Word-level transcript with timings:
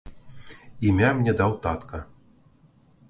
Імя 0.91 1.11
мне 1.19 1.31
даў 1.43 1.51
татка. 1.67 2.03